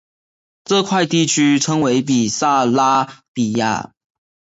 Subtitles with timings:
[0.65, 3.93] 这块地区称为比萨拉比亚。